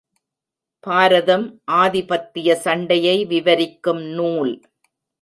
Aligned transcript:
பாரதம் 0.79 1.45
ஆதிபத்திய 1.81 2.55
சண்டையை 2.55 3.25
விவரிக்கும் 3.25 4.03
நூல். 4.17 4.53